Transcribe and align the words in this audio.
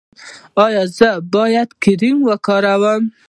ایا 0.65 0.83
زه 0.97 1.09
باید 1.33 1.69
کریم 1.83 2.17
وکاروم؟ 2.27 3.03